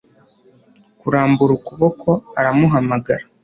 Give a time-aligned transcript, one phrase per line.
[0.99, 2.09] kurambura ukuboko
[2.39, 3.23] aramuhamagara